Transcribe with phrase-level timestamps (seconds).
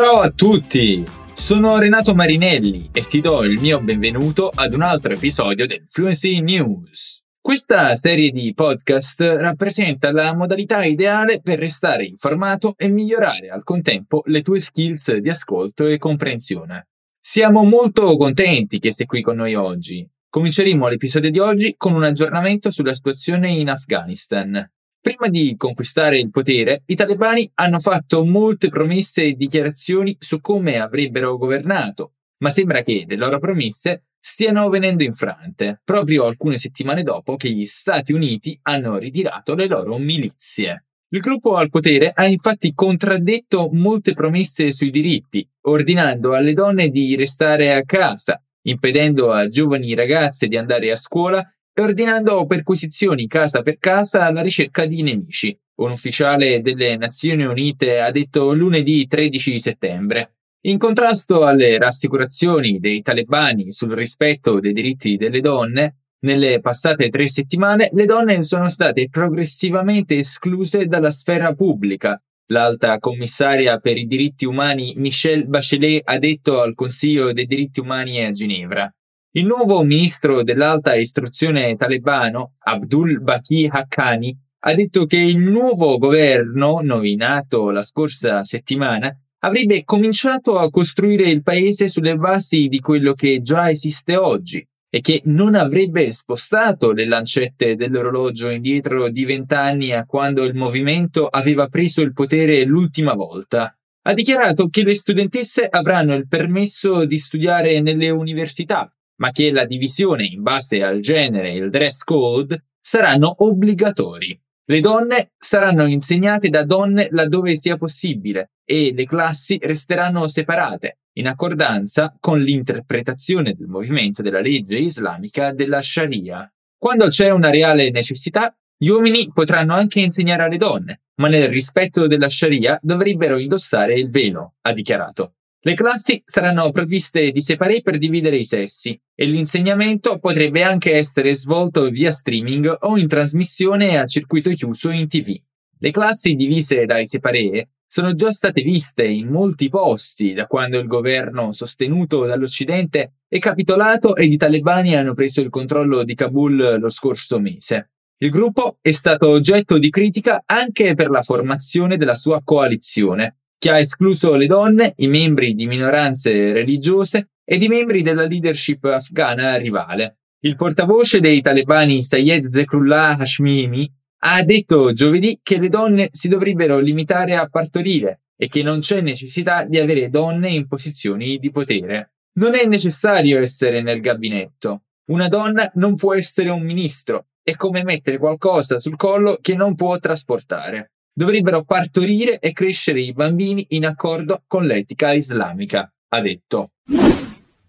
[0.00, 1.04] Ciao a tutti!
[1.34, 6.40] Sono Renato Marinelli e ti do il mio benvenuto ad un altro episodio del Fluency
[6.40, 7.20] News.
[7.40, 14.22] Questa serie di podcast rappresenta la modalità ideale per restare informato e migliorare al contempo
[14.26, 16.90] le tue skills di ascolto e comprensione.
[17.18, 20.08] Siamo molto contenti che sei qui con noi oggi.
[20.30, 24.64] Cominceremo l'episodio di oggi con un aggiornamento sulla situazione in Afghanistan.
[25.08, 30.78] Prima di conquistare il potere, i talebani hanno fatto molte promesse e dichiarazioni su come
[30.78, 37.36] avrebbero governato, ma sembra che le loro promesse stiano venendo infrante, proprio alcune settimane dopo
[37.36, 40.88] che gli Stati Uniti hanno ritirato le loro milizie.
[41.08, 47.16] Il gruppo al potere ha infatti contraddetto molte promesse sui diritti, ordinando alle donne di
[47.16, 51.42] restare a casa, impedendo a giovani ragazze di andare a scuola
[51.78, 55.56] e ordinando perquisizioni casa per casa alla ricerca di nemici.
[55.76, 60.38] Un ufficiale delle Nazioni Unite ha detto lunedì 13 settembre.
[60.62, 67.28] In contrasto alle rassicurazioni dei talebani sul rispetto dei diritti delle donne, nelle passate tre
[67.28, 72.20] settimane le donne sono state progressivamente escluse dalla sfera pubblica.
[72.46, 78.24] L'alta commissaria per i diritti umani Michelle Bachelet ha detto al Consiglio dei diritti umani
[78.24, 78.92] a Ginevra.
[79.38, 86.80] Il nuovo ministro dell'alta istruzione talebano, Abdul Baki Haqqani, ha detto che il nuovo governo,
[86.82, 93.40] nominato la scorsa settimana, avrebbe cominciato a costruire il paese sulle basi di quello che
[93.40, 100.04] già esiste oggi e che non avrebbe spostato le lancette dell'orologio indietro di vent'anni a
[100.04, 103.72] quando il movimento aveva preso il potere l'ultima volta.
[104.02, 109.64] Ha dichiarato che le studentesse avranno il permesso di studiare nelle università ma che la
[109.64, 114.38] divisione in base al genere e il dress code saranno obbligatori.
[114.70, 121.26] Le donne saranno insegnate da donne laddove sia possibile e le classi resteranno separate, in
[121.26, 126.50] accordanza con l'interpretazione del movimento della legge islamica della Sharia.
[126.76, 132.06] Quando c'è una reale necessità, gli uomini potranno anche insegnare alle donne, ma nel rispetto
[132.06, 135.37] della Sharia dovrebbero indossare il velo, ha dichiarato.
[135.68, 141.36] Le classi saranno provviste di separé per dividere i sessi e l'insegnamento potrebbe anche essere
[141.36, 145.38] svolto via streaming o in trasmissione a circuito chiuso in tv.
[145.78, 150.86] Le classi divise dai separé sono già state viste in molti posti da quando il
[150.86, 156.88] governo sostenuto dall'Occidente è capitolato ed i talebani hanno preso il controllo di Kabul lo
[156.88, 157.90] scorso mese.
[158.20, 163.70] Il gruppo è stato oggetto di critica anche per la formazione della sua coalizione, che
[163.70, 169.56] ha escluso le donne, i membri di minoranze religiose ed i membri della leadership afghana
[169.56, 170.18] rivale.
[170.40, 176.78] Il portavoce dei talebani Sayed Zekrullah Hashmimi ha detto giovedì che le donne si dovrebbero
[176.78, 182.12] limitare a partorire e che non c'è necessità di avere donne in posizioni di potere.
[182.34, 184.82] Non è necessario essere nel gabinetto.
[185.06, 187.26] Una donna non può essere un ministro.
[187.42, 193.12] È come mettere qualcosa sul collo che non può trasportare dovrebbero partorire e crescere i
[193.12, 196.70] bambini in accordo con l'etica islamica, ha detto.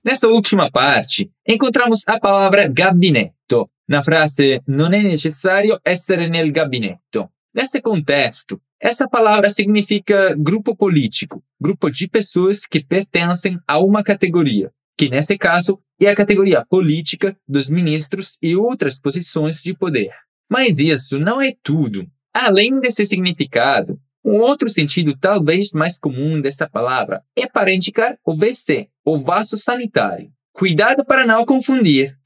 [0.00, 7.32] Nessa última parte, encontramos a palavra gabinetto, na frase non è necessario essere nel gabinetto.
[7.52, 14.72] Nesse contexto, essa palavra significa grupo político, grupo de pessoas que pertencem a uma categoria,
[14.96, 20.12] que nesse caso é a categoria política dos ministros e outras posições de poder.
[20.50, 22.06] Mas isso não é tudo.
[22.36, 28.32] Além desse significado, um outro sentido talvez mais comum dessa palavra é para indicar o
[28.32, 30.32] WC, o vaso sanitário.
[30.52, 32.18] Cuidado para não confundir.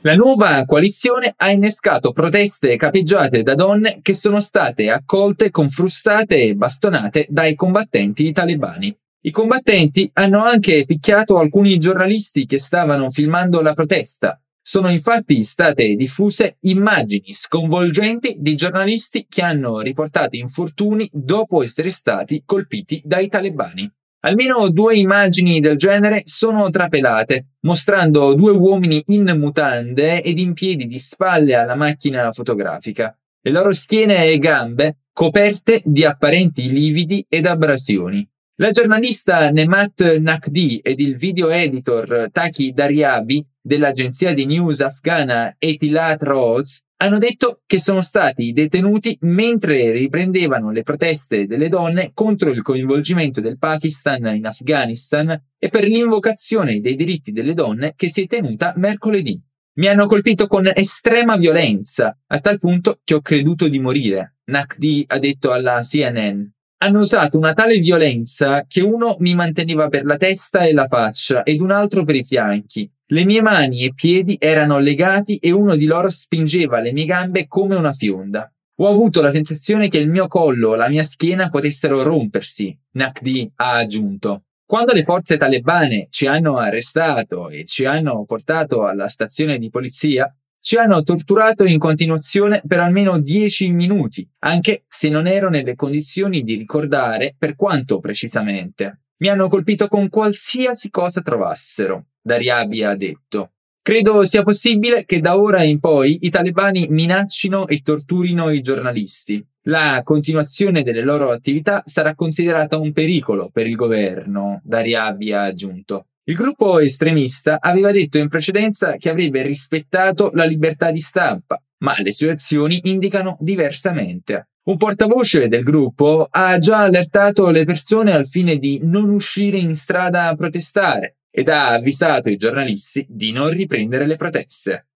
[0.00, 6.42] La nuova coalizione ha innescato proteste capeggiate da donne che sono state accolte con frustate
[6.42, 8.92] e bastonate dai combattenti talebani.
[9.24, 15.94] I combattenti hanno anche picchiato alcuni giornalisti che stavano filmando la protesta, sono infatti state
[15.96, 23.90] diffuse immagini sconvolgenti di giornalisti che hanno riportato infortuni dopo essere stati colpiti dai talebani.
[24.24, 30.86] Almeno due immagini del genere sono trapelate, mostrando due uomini in mutande ed in piedi
[30.86, 37.46] di spalle alla macchina fotografica, le loro schiene e gambe coperte di apparenti lividi ed
[37.46, 38.24] abrasioni.
[38.60, 46.22] La giornalista Nemat Nakdi ed il video editor Taki Daryabi dell'agenzia di news afghana Etilat
[46.22, 52.62] Roads hanno detto che sono stati detenuti mentre riprendevano le proteste delle donne contro il
[52.62, 58.26] coinvolgimento del Pakistan in Afghanistan e per l'invocazione dei diritti delle donne che si è
[58.26, 59.40] tenuta mercoledì.
[59.74, 65.04] Mi hanno colpito con estrema violenza, a tal punto che ho creduto di morire, Nakdi
[65.08, 66.44] ha detto alla CNN.
[66.82, 71.44] hanno usato una tale violenza che uno mi manteneva per la testa e la faccia
[71.44, 72.90] ed un altro per i fianchi.
[73.12, 77.46] Le mie mani e piedi erano legati e uno di loro spingeva le mie gambe
[77.46, 78.50] come una fionda.
[78.76, 83.52] Ho avuto la sensazione che il mio collo o la mia schiena potessero rompersi, Nakdi
[83.56, 84.44] ha aggiunto.
[84.64, 90.34] Quando le forze talebane ci hanno arrestato e ci hanno portato alla stazione di polizia,
[90.58, 96.42] ci hanno torturato in continuazione per almeno dieci minuti, anche se non ero nelle condizioni
[96.42, 99.00] di ricordare per quanto precisamente.
[99.18, 103.50] Mi hanno colpito con qualsiasi cosa trovassero, Dariabi ha detto.
[103.82, 109.44] Credo sia possibile che da ora in poi i talebani minaccino e torturino i giornalisti.
[109.62, 116.06] La continuazione delle loro attività sarà considerata un pericolo per il governo, Dariabi ha aggiunto.
[116.24, 121.96] Il gruppo estremista aveva detto in precedenza che avrebbe rispettato la libertà di stampa, ma
[122.00, 124.50] le sue azioni indicano diversamente.
[124.64, 129.74] Un portavoce del gruppo ha già allertato le persone al fine di non uscire in
[129.74, 134.88] strada a protestare ed ha avvisato i giornalisti di non riprendere le proteste.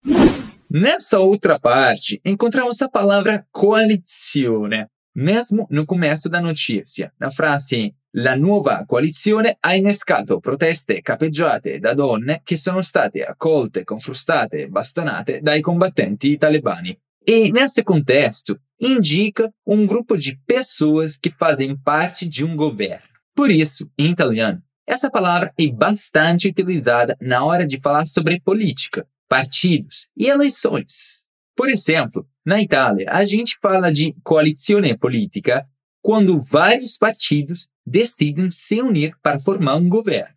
[0.68, 8.36] Nessa outra parte, encontramos a palavra coalizione, mesmo no começo da notícia, na frase la
[8.36, 14.68] nuova coalizione ha innescato proteste capeggiate da donne che sono state accolte con frustate e
[14.68, 16.98] bastonate dai combattenti talebani.
[17.24, 23.08] E nesse contexto, indica um grupo de pessoas que fazem parte de um governo.
[23.34, 29.08] Por isso, em italiano, essa palavra é bastante utilizada na hora de falar sobre política,
[29.28, 31.26] partidos e eleições.
[31.56, 35.68] Por exemplo, na Itália, a gente fala de coalizione politica
[36.02, 40.36] quando vários partidos decidem se unir para formar un governo.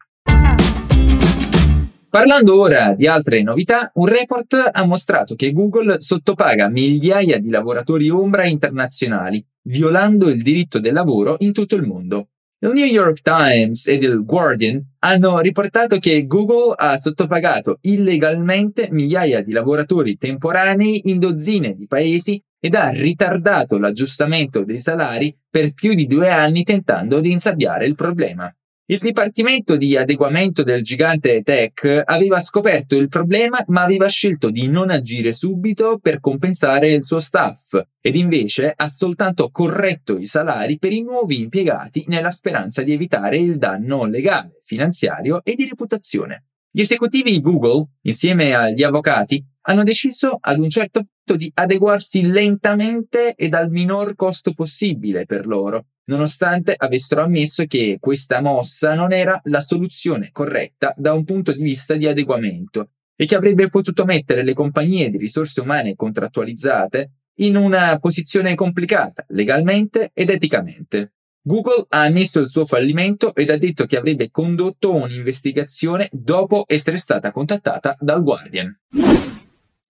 [2.10, 8.08] Parlando ora di altre novità, un report ha mostrato che Google sottopaga migliaia di lavoratori
[8.08, 12.28] ombra internazionali, violando il diritto del lavoro in tutto il mondo.
[12.60, 19.42] Il New York Times ed il Guardian hanno riportato che Google ha sottopagato illegalmente migliaia
[19.42, 25.94] di lavoratori temporanei in dozzine di paesi ed ha ritardato l'aggiustamento dei salari per più
[25.94, 28.52] di due anni tentando di insabbiare il problema.
[28.90, 34.66] Il Dipartimento di adeguamento del gigante tech aveva scoperto il problema ma aveva scelto di
[34.66, 40.78] non agire subito per compensare il suo staff ed invece ha soltanto corretto i salari
[40.78, 46.46] per i nuovi impiegati nella speranza di evitare il danno legale, finanziario e di reputazione.
[46.70, 53.34] Gli esecutivi Google, insieme agli avvocati, hanno deciso ad un certo punto di adeguarsi lentamente
[53.34, 59.40] ed al minor costo possibile per loro, nonostante avessero ammesso che questa mossa non era
[59.44, 64.44] la soluzione corretta da un punto di vista di adeguamento e che avrebbe potuto mettere
[64.44, 71.12] le compagnie di risorse umane contrattualizzate in una posizione complicata legalmente ed eticamente.
[71.40, 76.98] Google ha ammesso il suo fallimento ed ha detto che avrebbe condotto un'investigazione dopo essere
[76.98, 78.76] stata contattata dal Guardian.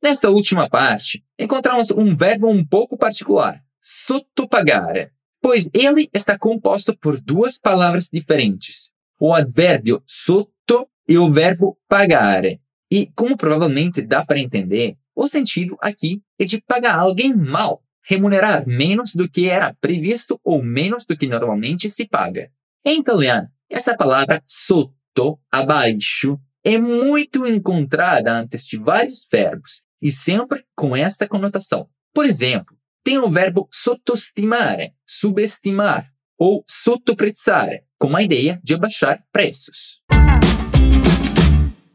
[0.01, 7.21] Nesta última parte, encontramos um verbo um pouco particular, sottopagare, pois ele está composto por
[7.21, 8.91] duas palavras diferentes,
[9.21, 12.61] o advérbio sotto e o verbo pagare.
[12.91, 18.67] E, como provavelmente dá para entender, o sentido aqui é de pagar alguém mal, remunerar
[18.67, 22.51] menos do que era previsto ou menos do que normalmente se paga.
[22.85, 30.65] Em italiano, essa palavra sotto, abaixo, é muito encontrada antes de vários verbos e sempre
[30.75, 31.89] com essa conotação.
[32.15, 40.01] Por exemplo, tem o verbo sottostimare, subestimar, ou sottoprezzare, com a ideia de abaixar preços.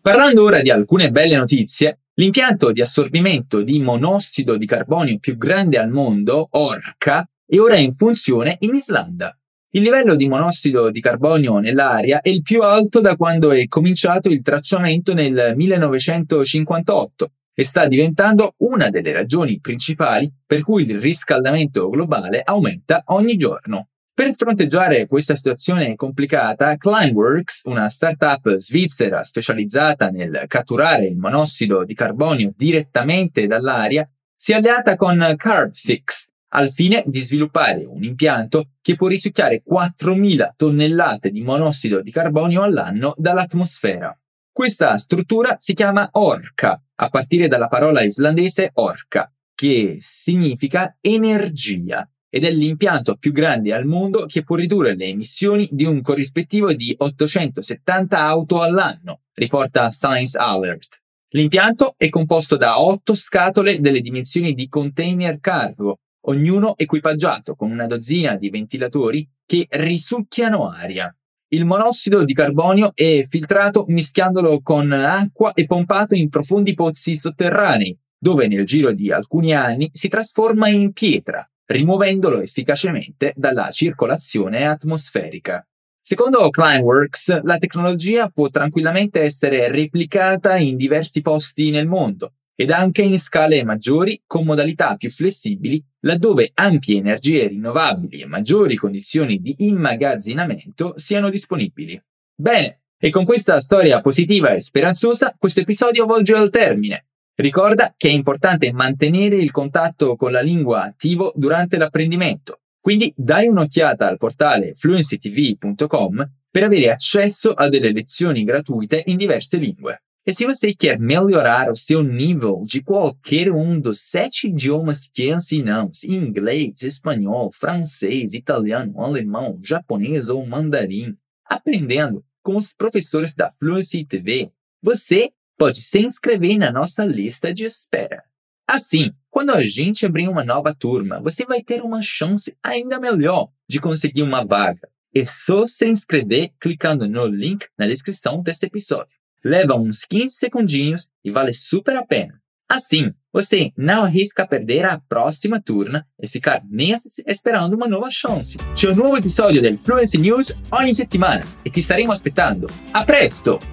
[0.02, 5.78] Parlando ora di alcune belle notizie, l'impianto di assorbimento di monossido di carbonio più grande
[5.78, 9.38] al mondo, Orca, è ora in funzione in Islanda.
[9.76, 14.30] Il livello di monossido di carbonio nell'aria è il più alto da quando è cominciato
[14.30, 21.90] il tracciamento nel 1958 e sta diventando una delle ragioni principali per cui il riscaldamento
[21.90, 23.90] globale aumenta ogni giorno.
[24.16, 31.96] Per fronteggiare questa situazione complicata, Climeworks, una startup svizzera specializzata nel catturare il monossido di
[31.96, 38.96] carbonio direttamente dall'aria, si è alleata con Carbfix al fine di sviluppare un impianto che
[38.96, 44.16] può risucchiare 4.000 tonnellate di monossido di carbonio all'anno dall'atmosfera.
[44.54, 52.44] Questa struttura si chiama Orca, a partire dalla parola islandese Orca, che significa energia ed
[52.44, 56.94] è l'impianto più grande al mondo che può ridurre le emissioni di un corrispettivo di
[56.96, 61.02] 870 auto all'anno, riporta Science Alert.
[61.30, 67.88] L'impianto è composto da otto scatole delle dimensioni di container cargo, ognuno equipaggiato con una
[67.88, 71.12] dozzina di ventilatori che risucchiano aria.
[71.54, 77.96] Il monossido di carbonio è filtrato mischiandolo con acqua e pompato in profondi pozzi sotterranei,
[78.18, 85.64] dove nel giro di alcuni anni si trasforma in pietra, rimuovendolo efficacemente dalla circolazione atmosferica.
[86.02, 93.02] Secondo Climeworks, la tecnologia può tranquillamente essere replicata in diversi posti nel mondo ed anche
[93.02, 99.56] in scale maggiori con modalità più flessibili laddove ampie energie rinnovabili e maggiori condizioni di
[99.60, 102.02] immagazzinamento siano disponibili.
[102.36, 107.08] Bene, e con questa storia positiva e speranzosa questo episodio volge al termine.
[107.36, 113.48] Ricorda che è importante mantenere il contatto con la lingua attivo durante l'apprendimento, quindi dai
[113.48, 120.04] un'occhiata al portale fluencytv.com per avere accesso a delle lezioni gratuite in diverse lingue.
[120.26, 125.30] E se você quer melhorar o seu nível de qualquer um dos sete idiomas que
[125.30, 131.14] ensinamos, inglês, espanhol, francês, italiano, alemão, japonês ou mandarim,
[131.44, 134.50] aprendendo com os professores da Fluency TV,
[134.82, 138.24] você pode se inscrever na nossa lista de espera.
[138.66, 143.50] Assim, quando a gente abrir uma nova turma, você vai ter uma chance ainda melhor
[143.68, 144.88] de conseguir uma vaga.
[145.14, 149.23] É só se inscrever clicando no link na descrição desse episódio.
[149.44, 152.40] Leva uns 15 segundinhos e vale super a pena.
[152.70, 158.58] Assim, você não arrisca perder a próxima turma e ficar meses esperando uma nova chance.
[158.74, 162.70] C'è un nuovo episodio del Fluency News ogni settimana e ti staremo aspettando.
[162.92, 163.73] A presto!